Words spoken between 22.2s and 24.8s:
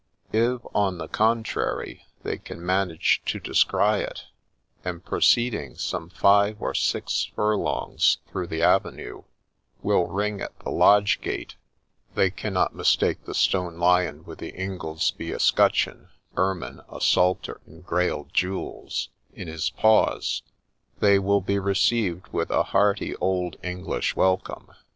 with a hearty old English welcome.